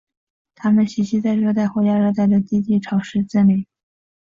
[0.55, 3.67] 它们栖息在热带或亚热带的低地潮湿森林。